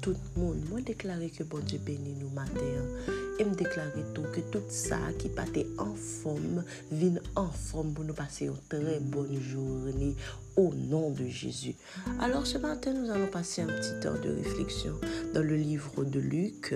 tout 0.00 0.16
monde. 0.36 0.58
Moi, 0.70 0.80
déclarer 0.80 1.30
que 1.30 1.44
bon 1.44 1.58
Dieu 1.58 1.78
bénit 1.78 2.14
nous 2.20 2.30
matin. 2.30 2.60
Et 3.38 3.44
me 3.44 3.54
déclarer 3.54 4.04
tout, 4.14 4.22
que 4.32 4.40
tout 4.40 4.62
ça 4.68 4.98
qui 5.18 5.28
partait 5.28 5.66
en 5.78 5.94
forme, 5.94 6.64
vienne 6.90 7.20
en 7.34 7.50
forme 7.50 7.92
pour 7.92 8.04
nous 8.04 8.14
passer 8.14 8.46
une 8.46 8.56
très 8.68 8.98
bonne 9.00 9.38
journée 9.40 10.14
au 10.56 10.72
nom 10.74 11.10
de 11.10 11.26
Jésus. 11.26 11.74
Alors 12.18 12.46
ce 12.46 12.56
matin, 12.56 12.94
nous 12.94 13.10
allons 13.10 13.26
passer 13.26 13.62
un 13.62 13.66
petit 13.66 14.00
temps 14.02 14.14
de 14.14 14.30
réflexion 14.30 14.94
dans 15.34 15.42
le 15.42 15.56
livre 15.56 16.04
de 16.04 16.18
Luc. 16.18 16.74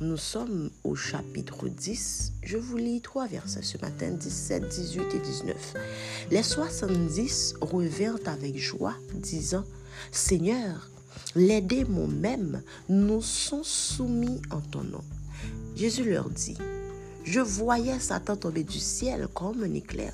Nous 0.00 0.16
sommes 0.16 0.70
au 0.82 0.94
chapitre 0.94 1.68
10. 1.68 2.32
Je 2.42 2.56
vous 2.56 2.78
lis 2.78 3.02
trois 3.02 3.26
versets 3.26 3.60
ce 3.60 3.76
matin, 3.76 4.10
17, 4.12 4.66
18 4.66 5.02
et 5.14 5.18
19. 5.18 5.74
Les 6.30 6.42
70 6.42 7.56
revinrent 7.60 8.16
avec 8.24 8.56
joie, 8.56 8.94
disant, 9.12 9.64
Seigneur, 10.10 10.90
les 11.34 11.60
démons 11.60 12.08
même 12.08 12.62
nous 12.88 13.22
sont 13.22 13.62
soumis 13.62 14.40
en 14.50 14.60
ton 14.60 14.84
nom. 14.84 15.04
Jésus 15.76 16.10
leur 16.10 16.28
dit, 16.30 16.56
Je 17.24 17.40
voyais 17.40 17.98
Satan 17.98 18.36
tomber 18.36 18.64
du 18.64 18.78
ciel 18.78 19.28
comme 19.34 19.62
un 19.62 19.74
éclair. 19.74 20.12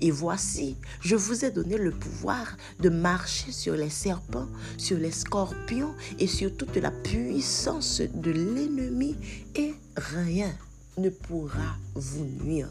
Et 0.00 0.10
voici, 0.10 0.76
je 1.00 1.16
vous 1.16 1.44
ai 1.44 1.50
donné 1.50 1.76
le 1.76 1.90
pouvoir 1.90 2.56
de 2.80 2.88
marcher 2.88 3.52
sur 3.52 3.74
les 3.74 3.90
serpents, 3.90 4.48
sur 4.76 4.98
les 4.98 5.12
scorpions 5.12 5.94
et 6.18 6.26
sur 6.26 6.54
toute 6.56 6.76
la 6.76 6.90
puissance 6.90 8.00
de 8.00 8.30
l'ennemi 8.30 9.16
et 9.54 9.74
rien 9.96 10.52
ne 10.98 11.08
pourra 11.08 11.76
vous 11.94 12.26
nuire. 12.44 12.68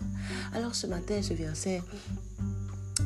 Alors 0.53 0.75
ce 0.75 0.87
matin, 0.87 1.21
ce 1.21 1.33
verset 1.33 1.81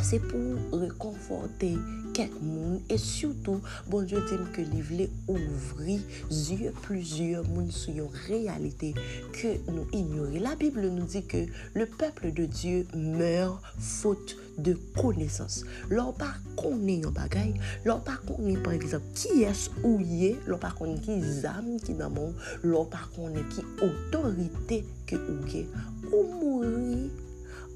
se 0.03 0.20
pou 0.23 0.80
rekonforte 0.84 1.73
kek 2.14 2.33
moun, 2.41 2.78
e 2.91 2.97
syoutou, 3.02 3.61
bon 3.89 4.05
diyo 4.05 4.22
tem 4.30 4.44
ke 4.53 4.66
li 4.69 4.83
vle 4.86 5.08
ouvri 5.31 5.97
zye 6.30 6.69
pluzye 6.83 7.41
moun 7.47 7.72
sou 7.73 7.95
yon 7.97 8.13
realite 8.28 8.91
ke 9.33 9.55
nou 9.72 9.88
ignori. 9.95 10.41
La 10.44 10.53
Bible 10.59 10.91
nou 10.94 11.09
di 11.09 11.23
ke 11.25 11.45
le 11.78 11.88
peple 11.89 12.33
de 12.36 12.45
Diyo 12.53 12.83
meur 12.94 13.58
fote 13.80 14.38
de 14.61 14.75
konesans. 15.00 15.63
Lò 15.89 16.11
pa 16.17 16.30
konen 16.59 17.08
yon 17.08 17.16
bagay, 17.16 17.56
lò 17.88 17.97
pa 18.06 18.19
konen 18.28 18.61
par 18.61 18.78
exemple 18.78 19.09
ki 19.17 19.47
es 19.50 19.66
ou 19.81 19.97
ye, 19.97 20.35
lò 20.45 20.59
pa 20.61 20.73
konen 20.78 21.02
ki 21.02 21.17
zam 21.41 21.73
ki 21.81 21.97
namon, 21.97 22.35
lò 22.67 22.85
pa 22.94 23.02
konen 23.17 23.47
ki 23.53 23.66
otorite 23.89 24.83
ke 25.09 25.17
ou 25.17 25.50
ye. 25.50 25.66
Ou 26.13 26.25
mouri, 26.30 27.08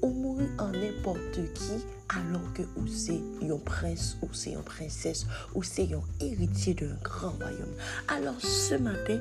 ou 0.04 0.14
mouri 0.14 0.46
an 0.62 0.76
epote 0.92 1.48
ki 1.58 1.82
alors 2.08 2.52
que 2.54 2.62
ou 2.76 2.86
c'est 2.86 3.20
un 3.42 3.58
prince 3.58 4.16
ou 4.22 4.28
c'est 4.32 4.52
une 4.52 4.62
princesse 4.62 5.26
ou 5.54 5.62
c'est 5.62 5.88
un 5.92 6.02
héritier 6.24 6.74
d'un 6.74 6.96
grand 7.02 7.32
royaume. 7.38 7.74
Alors 8.08 8.40
ce 8.40 8.74
matin, 8.76 9.18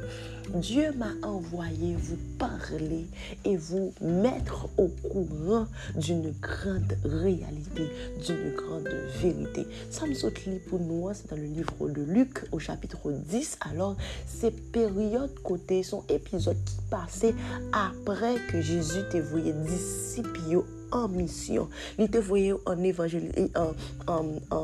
Dieu 0.56 0.94
m'a 0.94 1.12
envoyé 1.28 1.96
vous 1.96 2.18
parler 2.38 3.06
et 3.44 3.58
vous 3.58 3.94
mettre 4.02 4.70
au 4.78 4.88
courant 4.88 5.68
d'une 5.96 6.32
grande 6.42 6.98
réalité, 7.04 7.90
d'une 8.26 8.54
grande 8.56 8.90
vérité. 9.22 9.68
Me 10.08 10.14
saute 10.14 10.40
pour 10.70 10.80
nous, 10.80 11.10
c'est 11.14 11.30
dans 11.30 11.36
le 11.36 11.44
livre 11.44 11.90
de 11.90 12.02
Luc 12.02 12.46
au 12.54 12.60
chapitre 12.60 13.12
10. 13.12 13.58
Alors, 13.70 13.98
c'est 14.26 14.52
période 14.72 15.38
côté, 15.44 15.84
son 15.84 16.06
épisode 16.08 16.58
qui 16.64 16.78
passait 16.90 17.36
après 17.74 18.36
que 18.50 18.62
Jésus 18.62 19.02
t'ait 19.12 19.20
voyé 19.20 19.52
disciples 19.52 20.64
en 20.92 21.08
mission. 21.08 21.70
Il 21.98 22.06
était 22.06 22.20
voyé 22.20 22.54
en, 22.54 22.76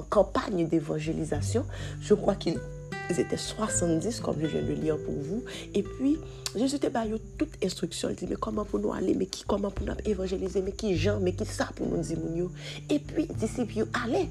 campagne 0.09 0.67
d'évangélisation. 0.67 1.65
Je 2.01 2.13
crois 2.13 2.35
qu'ils 2.35 2.59
étaient 3.09 3.37
70, 3.37 4.19
comme 4.19 4.35
je 4.39 4.47
viens 4.47 4.61
de 4.61 4.73
lire 4.73 4.97
pour 4.97 5.13
vous. 5.13 5.43
Et 5.73 5.83
puis, 5.83 6.17
Jésus 6.55 6.79
te 6.79 6.87
baillé 6.87 7.15
toute 7.37 7.51
instruction. 7.63 8.09
Il 8.09 8.15
dit, 8.15 8.27
mais 8.29 8.35
comment 8.35 8.65
pour 8.65 8.79
nous 8.79 8.93
aller, 8.93 9.15
mais 9.15 9.25
qui, 9.25 9.43
comment 9.43 9.71
pour 9.71 9.87
nous 9.87 9.93
évangéliser, 10.05 10.61
mais 10.61 10.71
qui 10.71 10.95
gens, 10.95 11.19
mais 11.19 11.33
qui 11.33 11.45
ça 11.45 11.69
pour 11.75 11.87
nous 11.87 12.01
dire, 12.01 12.17
Et 12.89 12.99
puis, 12.99 13.27
disciples, 13.27 13.87
allez. 14.05 14.29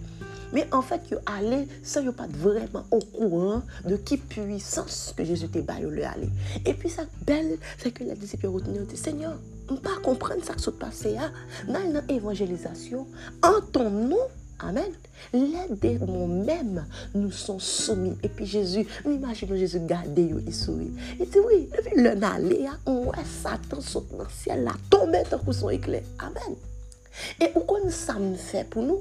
Mais 0.52 0.66
en 0.70 0.82
fait, 0.82 1.00
ils 1.10 1.18
allaient 1.26 1.66
sans 1.82 2.12
pas 2.12 2.26
vraiment 2.28 2.84
au 2.90 2.98
courant 2.98 3.62
de 3.86 3.96
qui 3.96 4.18
puissance 4.18 5.14
que 5.16 5.24
Jésus 5.24 5.48
te 5.48 5.58
baillé 5.60 5.86
le 5.86 6.04
aller. 6.04 6.28
Et 6.66 6.74
puis, 6.74 6.90
ça 6.90 7.04
belle, 7.26 7.56
c'est 7.78 7.90
que 7.90 8.04
les 8.04 8.14
disciples 8.14 8.48
retenaient, 8.48 8.80
Seigneur, 8.94 9.38
pas 9.76 9.96
comprendre 10.02 10.44
ça 10.44 10.54
qui 10.54 10.62
s'est 10.62 10.72
passé 10.72 11.16
hein. 11.16 11.32
dans 11.68 12.02
l'évangélisation 12.08 13.06
en 13.42 13.60
ton 13.72 13.90
nom 13.90 14.28
Amen. 14.64 14.92
Les 15.32 15.56
démons 15.70 16.28
même 16.28 16.86
nous 17.14 17.32
sont 17.32 17.58
soumis. 17.58 18.16
Et 18.22 18.28
puis 18.28 18.46
Jésus, 18.46 18.86
imaginons 19.04 19.56
Jésus 19.56 19.80
garder 19.80 20.32
et 20.46 20.52
sourit. 20.52 20.92
Il 21.18 21.28
dit 21.28 21.38
oui, 21.44 21.68
depuis 21.76 22.00
le 22.00 22.10
aller, 22.24 22.66
hein, 22.66 22.78
on 22.86 23.04
voit 23.04 23.16
Satan 23.24 23.80
sauter 23.80 24.16
dans 24.16 24.24
le 24.24 24.30
ciel, 24.30 24.64
là, 24.64 24.72
tomber 24.88 25.22
dans 25.30 25.52
son 25.52 25.70
éclair. 25.70 26.02
Amen. 26.20 26.56
Et 27.40 27.48
pourquoi 27.48 27.80
ça 27.90 28.14
me 28.14 28.36
fait 28.36 28.68
pour 28.68 28.84
nous? 28.84 29.00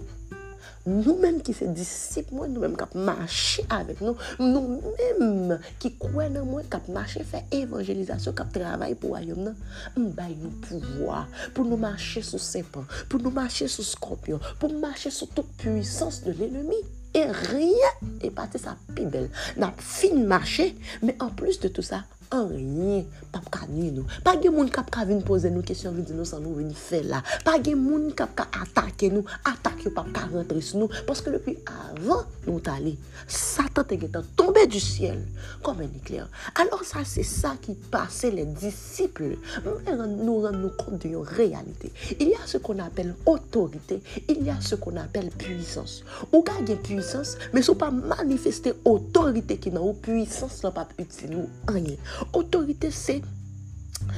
Nou 0.86 1.14
menm 1.22 1.38
ki 1.46 1.54
se 1.54 1.68
disip 1.78 2.32
mwen, 2.34 2.56
nou 2.56 2.64
menm 2.64 2.74
kap 2.80 2.96
mache 2.98 3.62
avèk 3.70 4.00
nou, 4.02 4.16
nou 4.42 4.80
menm 4.98 5.52
ki 5.82 5.92
kwen 6.02 6.34
nan 6.34 6.48
mwen 6.50 6.66
kap 6.74 6.88
mache 6.90 7.22
fè 7.28 7.44
evanjelizasyon, 7.54 8.34
kap 8.38 8.50
travay 8.56 8.96
pou 8.98 9.14
ayom 9.18 9.44
nan, 9.46 9.60
mbay 9.94 10.34
nou 10.40 10.50
pouvoi 10.66 11.20
pou 11.54 11.68
nou 11.68 11.78
mache 11.82 12.24
sou 12.26 12.42
sepan, 12.42 12.88
pou 13.12 13.22
nou 13.22 13.30
mache 13.36 13.70
sou 13.70 13.86
skorpyon, 13.86 14.42
pou 14.58 14.74
mache 14.82 15.14
sou 15.14 15.30
tout 15.36 15.46
puissance 15.62 16.24
de 16.26 16.34
l'ennemi. 16.34 16.82
E 17.14 17.26
rien 17.28 18.08
e 18.24 18.30
pati 18.32 18.58
sa 18.58 18.78
pi 18.96 19.04
bel. 19.04 19.28
Nap 19.60 19.82
fin 19.84 20.24
mache, 20.26 20.70
men 21.04 21.18
an 21.20 21.34
plus 21.36 21.60
de 21.60 21.68
tout 21.68 21.84
sa, 21.84 22.06
an 22.32 22.48
rien 22.48 23.04
pap 23.34 23.50
ka 23.52 23.68
ni 23.68 23.90
nou. 23.92 24.08
Pa 24.24 24.38
gen 24.40 24.56
moun 24.56 24.72
kap 24.72 24.88
ka 24.96 25.04
vin 25.10 25.20
pose 25.28 25.52
nou, 25.52 25.62
kesyon 25.68 26.00
vin 26.00 26.08
di 26.08 26.16
nou 26.16 26.26
san 26.26 26.40
nou 26.42 26.56
vin 26.58 26.72
fè 26.72 27.04
la. 27.04 27.20
Pa 27.44 27.58
gen 27.60 27.84
moun 27.84 28.14
kap 28.16 28.32
ka 28.40 28.48
atake 28.64 29.12
nou, 29.12 29.28
atake. 29.44 29.71
atak 29.82 29.86
yo 29.86 29.92
pa 29.96 30.06
ka 30.14 30.28
rentre 30.30 30.62
sou 30.62 30.80
nou. 30.80 30.90
Paske 31.08 31.32
depi 31.34 31.56
avan 31.66 32.26
nou 32.46 32.62
tali, 32.62 32.94
satan 33.28 33.86
te 33.88 33.98
getan 33.98 34.26
tombe 34.38 34.64
du 34.70 34.80
siel. 34.80 35.22
Kom 35.64 35.82
en 35.82 35.92
ekler. 36.02 36.28
Alors 36.56 36.84
sa 36.86 37.04
se 37.04 37.24
sa 37.24 37.56
ki 37.62 37.76
pase 37.92 38.32
le 38.32 38.46
disiple. 38.46 39.38
Nou 39.66 40.40
ren 40.46 40.60
nou 40.62 40.74
kont 40.78 41.02
de 41.02 41.14
yo 41.16 41.26
realite. 41.26 41.92
Il 42.20 42.30
y 42.30 42.36
a 42.36 42.46
se 42.46 42.62
kon 42.62 42.80
apel 42.80 43.14
otorite. 43.26 44.02
Il 44.28 44.44
y 44.46 44.50
a 44.50 44.60
se 44.62 44.76
kon 44.76 44.98
apel 44.98 45.32
puissance. 45.32 46.04
Ou 46.32 46.44
ka 46.46 46.60
gen 46.66 46.82
puissance, 46.82 47.38
men 47.54 47.66
sou 47.66 47.78
pa 47.80 47.92
manifeste 47.92 48.76
otorite 48.86 49.58
ki 49.62 49.74
nan 49.74 49.86
ou 49.86 49.98
puissance 49.98 50.66
la 50.66 50.74
pa 50.76 50.88
uti 50.98 51.32
nou 51.32 51.50
anye. 51.72 51.98
Otorite 52.32 52.92
se 52.94 53.20
puissance. 53.20 53.41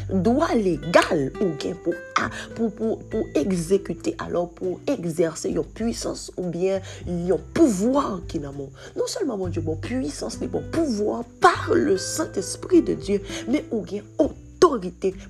Droit 0.09 0.53
légal 0.55 1.31
ou 1.41 1.45
bien 1.59 1.75
pour, 2.55 2.73
pour 2.75 3.25
exécuter, 3.35 4.15
alors 4.19 4.49
pour 4.49 4.79
exercer 4.87 5.49
une 5.49 5.63
puissance 5.63 6.31
ou 6.37 6.49
bien 6.49 6.81
un 7.07 7.37
pouvoir 7.53 8.21
qui 8.27 8.39
n'a 8.39 8.51
Non 8.51 9.07
seulement 9.07 9.37
mon 9.37 9.47
Dieu, 9.47 9.61
bon 9.61 9.75
puissance, 9.75 10.39
mais 10.39 10.47
bon 10.47 10.63
pouvoir 10.71 11.23
par 11.39 11.71
le 11.73 11.97
Saint-Esprit 11.97 12.81
de 12.81 12.93
Dieu, 12.93 13.21
mais 13.47 13.65
ou 13.71 13.81
bien 13.81 14.01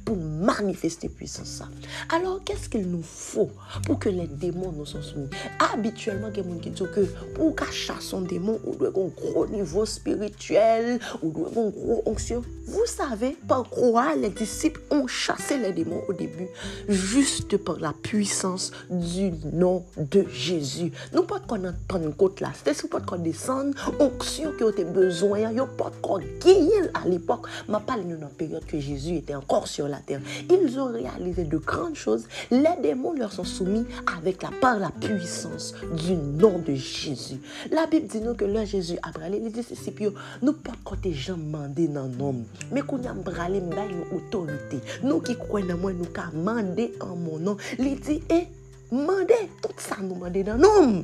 pour 0.05 0.17
manifester 0.17 1.09
puissance. 1.09 1.61
Alors, 2.09 2.41
qu'est-ce 2.43 2.69
qu'il 2.69 2.87
nous 2.87 3.03
faut 3.03 3.49
pour 3.85 3.99
que 3.99 4.09
les 4.09 4.27
démons 4.27 4.71
nous 4.71 4.85
soient 4.85 5.01
soumis? 5.01 5.29
Habituellement, 5.73 6.29
il 6.33 6.37
y 6.37 6.39
a 6.39 6.43
des 6.43 6.49
gens 6.49 6.59
qui 6.59 6.69
disent 6.69 6.87
que 6.93 7.01
pour 7.33 7.55
chasser 7.71 8.15
un 8.15 8.21
démon, 8.21 8.59
on 8.65 8.71
doit 8.71 8.89
avoir 8.89 9.05
un 9.05 9.09
gros 9.09 9.47
niveau 9.47 9.85
spirituel, 9.85 10.99
on 11.21 11.27
doit 11.27 11.47
avoir 11.47 11.65
une 11.65 11.71
grosse 11.71 12.01
onction. 12.05 12.43
Vous 12.65 12.85
savez, 12.85 13.37
par 13.47 13.63
quoi 13.69 14.15
les 14.15 14.29
disciples 14.29 14.81
ont 14.91 15.07
chassé 15.07 15.57
les 15.57 15.73
démons 15.73 16.01
au 16.07 16.13
début? 16.13 16.47
Juste 16.87 17.57
par 17.57 17.79
la 17.79 17.93
puissance 17.93 18.71
du 18.89 19.31
nom 19.51 19.83
de 19.97 20.25
Jésus. 20.29 20.91
Nous 21.13 21.23
pas 21.23 21.39
qu'on 21.39 21.63
entendre 21.65 22.05
une 22.05 22.13
côte 22.13 22.41
là, 22.41 22.51
c'est 22.63 22.89
pas 22.89 23.01
qu'on 23.01 23.17
descendre, 23.17 23.73
onction 23.99 24.51
qui 24.57 24.63
ont 24.63 24.91
besoin, 24.91 25.39
il 25.39 25.49
n'y 25.49 25.59
a 25.59 25.65
pas 25.65 25.91
qu'on 26.01 26.17
gagner 26.17 26.89
à 26.93 27.07
l'époque. 27.07 27.47
Je 27.67 27.73
parle 27.73 28.05
d'une 28.05 28.27
période 28.37 28.65
que 28.65 28.79
Jésus 28.79 29.15
était 29.15 29.32
encore 29.35 29.67
sur 29.67 29.87
la 29.87 29.97
terre. 29.97 30.21
Ils 30.49 30.79
ont 30.79 30.91
réalisé 30.91 31.43
de 31.43 31.57
grandes 31.57 31.95
choses. 31.95 32.25
Les 32.51 32.75
démons 32.81 33.13
leur 33.13 33.31
sont 33.31 33.43
soumis 33.43 33.85
avec 34.17 34.43
la 34.43 34.49
part, 34.61 34.79
la 34.79 34.89
puissance 34.89 35.73
du 36.03 36.15
nom 36.15 36.59
de 36.59 36.73
Jésus. 36.73 37.39
La 37.71 37.87
Bible 37.87 38.07
dit 38.07 38.21
nous 38.21 38.35
que 38.35 38.45
là, 38.45 38.65
Jésus 38.65 38.97
a 39.03 39.11
bralé 39.11 39.39
les 39.39 39.49
disciples, 39.49 40.11
nous 40.41 40.53
pas 40.53 40.73
côté 40.83 41.13
gens 41.13 41.37
mandé 41.37 41.87
dans 41.87 42.07
nom. 42.07 42.35
Mais 42.71 42.81
qu'on 42.81 43.03
a 43.05 43.13
bralé 43.13 43.59
une 43.59 44.17
autorité. 44.17 44.79
Nous 45.03 45.19
qui 45.19 45.35
croyons 45.35 45.67
dans 45.67 45.77
moi, 45.77 45.93
nous 45.93 46.05
avons 46.15 46.37
demandé 46.37 46.93
en 46.99 47.15
mon 47.15 47.39
nom. 47.39 47.57
Il 47.79 47.99
dit, 47.99 48.21
et 48.29 48.47
eh, 48.91 48.95
mandez 48.95 49.49
tout 49.61 49.69
ça 49.77 49.97
nous 50.01 50.15
demander 50.15 50.43
dans 50.43 50.57
nom 50.57 51.03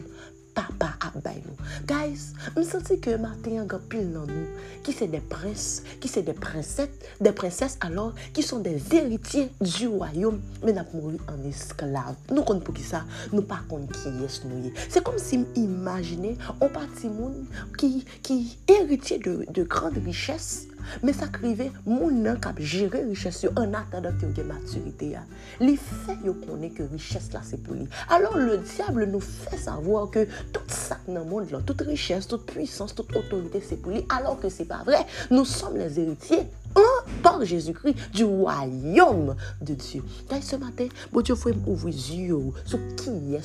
papa 0.59 0.97
a 0.99 1.11
bay 1.23 1.39
nou. 1.45 1.55
Guys, 1.87 2.33
m 2.55 2.63
senti 2.67 2.97
ke 3.01 3.15
maten 3.21 3.59
yon 3.59 3.69
gapil 3.69 4.03
nan 4.11 4.27
nou, 4.27 4.65
ki 4.83 4.93
se 4.95 5.07
de 5.11 5.21
prins, 5.31 5.67
ki 6.03 6.11
se 6.11 6.23
de 6.25 6.35
prinset, 6.35 6.91
de 7.23 7.31
prinses 7.35 7.77
alor, 7.85 8.11
ki 8.35 8.43
son 8.45 8.63
de 8.65 8.73
zeritye 8.89 9.47
du 9.61 9.87
royoum, 9.93 10.41
men 10.65 10.81
ap 10.81 10.91
mouri 10.95 11.19
an 11.31 11.45
esklav. 11.47 12.17
Nou 12.33 12.43
kon 12.47 12.59
pou 12.63 12.75
ki 12.75 12.83
sa, 12.85 13.05
nou 13.31 13.45
pa 13.47 13.61
kon 13.71 13.87
ki 13.93 14.15
yes 14.19 14.41
nou 14.47 14.67
ye. 14.67 14.73
Se 14.91 15.03
kom 15.05 15.19
si 15.21 15.39
m 15.41 15.47
imagine, 15.59 16.35
ou 16.57 16.71
pati 16.75 17.11
moun 17.11 17.47
ki 17.79 18.39
eritye 18.75 19.21
de 19.23 19.63
grande 19.63 20.03
riches, 20.03 20.67
Men 21.03 21.15
sa 21.15 21.29
krive, 21.33 21.69
moun 21.85 22.21
nan 22.25 22.39
kap 22.41 22.59
jire 22.59 23.03
riches 23.07 23.43
yo 23.45 23.51
an 23.59 23.75
atanda 23.77 24.11
ki 24.17 24.27
yo 24.27 24.31
gen 24.37 24.49
maturite 24.51 25.11
ya. 25.13 25.23
Li 25.61 25.75
fe 25.79 26.17
yo 26.25 26.35
konen 26.43 26.73
ke 26.75 26.87
riches 26.91 27.29
la 27.35 27.43
se 27.45 27.59
pou 27.63 27.77
li. 27.77 27.87
Alors 28.09 28.37
le 28.37 28.59
diable 28.63 29.07
nou 29.09 29.23
fe 29.23 29.59
savwa 29.59 30.05
ke 30.13 30.25
tout 30.55 30.73
sak 30.73 31.07
nan 31.09 31.27
moun 31.29 31.47
lan, 31.51 31.65
tout 31.67 31.85
riches, 31.87 32.27
tout 32.27 32.45
puissance, 32.49 32.95
tout 32.95 33.07
autorite 33.15 33.63
se 33.65 33.79
pou 33.79 33.95
li. 33.95 34.05
Alors 34.15 34.39
ke 34.41 34.51
se 34.53 34.67
pa 34.69 34.81
vre, 34.87 35.03
nou 35.31 35.47
som 35.47 35.77
les 35.77 35.99
eritiers 36.01 36.47
par 37.21 37.43
Jésus-Christ 37.43 37.95
du 38.13 38.23
royaume 38.23 39.35
de 39.61 39.73
Dieu. 39.73 40.03
Ce 40.41 40.55
matin, 40.55 40.87
bon 41.11 41.21
Dieu, 41.21 41.35
faut 41.35 41.51
ouvrir 41.67 41.93
les 41.93 42.15
yeux 42.15 42.39
sur 42.65 42.79
qui 42.95 43.35
est 43.35 43.39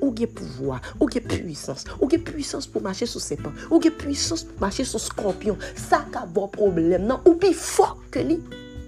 ou 0.00 0.12
qui 0.12 0.26
pouvoir, 0.26 0.80
ou 1.00 1.06
qui 1.06 1.20
puissance, 1.20 1.84
ou 2.00 2.08
qui 2.08 2.18
puissance 2.18 2.66
pour 2.66 2.82
marcher 2.82 3.06
sur 3.06 3.20
ses 3.20 3.36
pas, 3.36 3.52
ou 3.70 3.78
qui 3.78 3.90
puissance 3.90 4.44
pour 4.44 4.60
marcher 4.60 4.84
sur 4.84 5.00
scorpion. 5.00 5.56
Ça 5.76 6.04
a 6.14 6.26
bon 6.26 6.48
problème, 6.48 7.06
non, 7.06 7.20
ou 7.24 7.34
plus 7.34 7.54
fort 7.54 7.98
que 8.10 8.18
lui. 8.18 8.40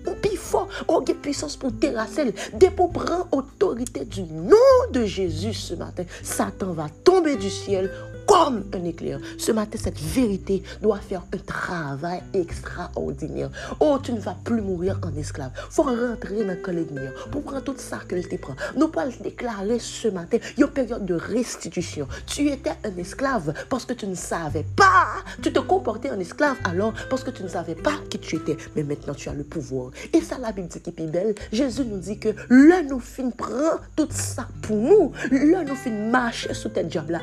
Ou 0.06 0.14
plus 0.22 0.36
fort, 0.36 0.68
ou 0.88 1.00
qui 1.02 1.14
puissance 1.14 1.56
pour 1.56 1.72
terrasser. 1.78 2.32
Dès 2.54 2.70
pour 2.70 2.92
prendre 2.92 3.28
autorité 3.32 4.04
du 4.04 4.22
nom 4.22 4.56
de 4.92 5.04
Jésus 5.04 5.54
ce 5.54 5.74
matin, 5.74 6.04
Satan 6.22 6.72
va 6.72 6.88
tomber 7.04 7.36
du 7.36 7.50
ciel 7.50 7.90
comme 8.38 8.64
un 8.72 8.84
éclair. 8.84 9.18
Ce 9.36 9.50
matin, 9.50 9.78
cette 9.82 9.98
vérité 9.98 10.62
doit 10.80 10.98
faire 10.98 11.22
un 11.34 11.38
travail 11.38 12.22
extraordinaire. 12.32 13.50
Oh, 13.80 13.98
tu 14.00 14.12
ne 14.12 14.20
vas 14.20 14.36
plus 14.44 14.60
mourir 14.60 15.00
en 15.02 15.16
esclave. 15.18 15.50
faut 15.70 15.82
rentrer 15.82 16.44
dans 16.44 16.56
le 16.72 17.30
pour 17.32 17.42
prendre 17.42 17.62
tout 17.62 17.74
ça 17.76 17.98
que 18.06 18.14
te 18.14 18.36
prend. 18.36 18.54
Nous 18.76 18.88
pouvons 18.88 19.10
déclarer 19.22 19.78
ce 19.80 20.08
matin 20.08 20.38
une 20.56 20.68
période 20.68 21.04
de 21.04 21.14
restitution. 21.14 22.06
Tu 22.26 22.48
étais 22.48 22.74
un 22.84 22.96
esclave 22.96 23.52
parce 23.68 23.84
que 23.84 23.92
tu 23.92 24.06
ne 24.06 24.14
savais 24.14 24.64
pas. 24.76 25.24
Tu 25.42 25.52
te 25.52 25.58
comportais 25.58 26.10
en 26.10 26.20
esclave 26.20 26.56
alors 26.64 26.92
parce 27.10 27.24
que 27.24 27.30
tu 27.30 27.42
ne 27.42 27.48
savais 27.48 27.74
pas 27.74 27.94
qui 28.08 28.18
tu 28.20 28.36
étais. 28.36 28.56
Mais 28.76 28.84
maintenant, 28.84 29.14
tu 29.14 29.28
as 29.28 29.34
le 29.34 29.44
pouvoir. 29.44 29.90
Et 30.12 30.20
ça, 30.20 30.38
la 30.38 30.52
Bible 30.52 30.68
dit 30.68 30.80
qui 30.80 30.90
est 30.90 31.06
belle. 31.06 31.34
Jésus 31.50 31.84
nous 31.84 31.98
dit 31.98 32.18
que 32.18 32.28
là, 32.50 32.82
nous 32.82 33.00
fin 33.00 33.30
prend 33.30 33.80
tout 33.96 34.08
ça 34.10 34.46
pour 34.62 34.76
nous. 34.76 35.12
Là, 35.32 35.64
nous 35.64 35.74
fin 35.74 35.90
marcher 35.90 36.54
sous 36.54 36.68
tête 36.68 36.88
diable 36.88 37.14
là. 37.14 37.20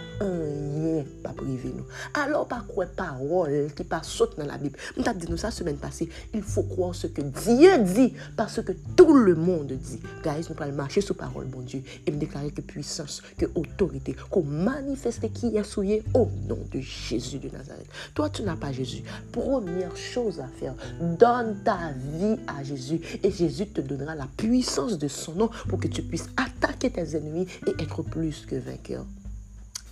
Pas 1.23 1.33
privé 1.33 1.73
nous. 1.75 1.85
Alors, 2.13 2.47
par 2.47 2.65
quoi 2.65 2.85
parole 2.85 3.69
qui 3.75 3.83
passe 3.83 4.07
saute 4.07 4.37
dans 4.37 4.45
la 4.45 4.57
Bible. 4.57 4.77
Nous 4.97 5.07
avons 5.07 5.19
dit 5.19 5.27
nous 5.29 5.37
ça 5.37 5.51
semaine 5.51 5.77
passée. 5.77 6.09
Il 6.33 6.41
faut 6.41 6.63
croire 6.63 6.95
ce 6.95 7.07
que 7.07 7.21
Dieu 7.21 7.77
dit 7.79 8.13
parce 8.35 8.61
que 8.61 8.71
tout 8.95 9.13
le 9.13 9.35
monde 9.35 9.67
dit. 9.67 9.99
Guys, 10.23 10.47
nous 10.49 10.63
allons 10.63 10.75
marcher 10.75 11.01
sous 11.01 11.13
parole, 11.13 11.45
bon 11.45 11.61
Dieu, 11.61 11.81
et 12.05 12.11
me 12.11 12.17
déclarer 12.17 12.51
que 12.51 12.61
puissance, 12.61 13.21
que 13.37 13.45
autorité, 13.55 14.15
qu'on 14.29 14.43
manifeste 14.43 15.31
qui 15.33 15.57
est 15.57 15.63
souillé 15.63 16.03
au 16.13 16.29
nom 16.47 16.59
de 16.71 16.79
Jésus 16.79 17.39
de 17.39 17.49
Nazareth. 17.49 17.87
Toi, 18.13 18.29
tu 18.29 18.43
n'as 18.43 18.55
pas 18.55 18.71
Jésus. 18.71 19.03
Première 19.31 19.95
chose 19.95 20.39
à 20.39 20.47
faire, 20.47 20.75
donne 21.01 21.57
ta 21.63 21.91
vie 22.19 22.37
à 22.47 22.63
Jésus 22.63 22.99
et 23.23 23.31
Jésus 23.31 23.67
te 23.67 23.81
donnera 23.81 24.15
la 24.15 24.27
puissance 24.37 24.97
de 24.97 25.07
son 25.07 25.33
nom 25.33 25.49
pour 25.67 25.79
que 25.79 25.87
tu 25.87 26.01
puisses 26.01 26.29
attaquer 26.37 26.89
tes 26.89 27.15
ennemis 27.15 27.47
et 27.67 27.81
être 27.81 28.01
plus 28.03 28.45
que 28.45 28.55
vainqueur. 28.55 29.05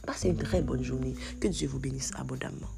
Passez 0.06 0.30
une 0.30 0.38
très 0.38 0.62
bonne 0.62 0.84
journée. 0.84 1.16
Que 1.40 1.48
Dieu 1.48 1.68
vous 1.68 1.80
bénisse 1.80 2.12
abondamment. 2.16 2.70